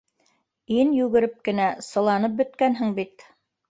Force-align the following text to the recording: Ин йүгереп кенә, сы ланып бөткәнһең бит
Ин 0.77 0.95
йүгереп 1.01 1.37
кенә, 1.51 1.69
сы 1.91 2.07
ланып 2.09 2.43
бөткәнһең 2.43 3.01
бит 3.03 3.33